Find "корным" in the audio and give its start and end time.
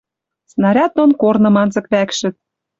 1.21-1.55